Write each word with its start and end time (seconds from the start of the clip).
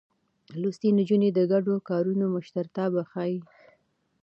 لوستې 0.61 0.89
نجونې 0.99 1.29
د 1.33 1.39
ګډو 1.51 1.75
کارونو 1.89 2.25
مشرتابه 2.35 3.01
ښيي. 3.11 3.39